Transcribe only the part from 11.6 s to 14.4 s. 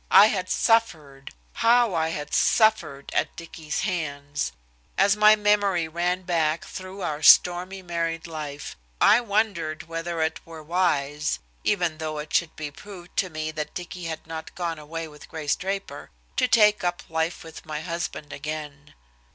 even though it should be proved to me that Dicky had